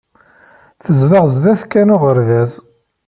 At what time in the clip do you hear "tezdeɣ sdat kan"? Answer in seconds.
0.83-1.93